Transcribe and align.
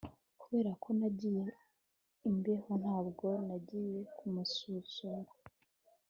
Kubera 0.41 0.71
ko 0.83 0.89
nagize 0.99 1.51
imbeho 2.29 2.71
ntabwo 2.83 3.27
nagiye 3.47 3.99
kumusura 4.17 5.31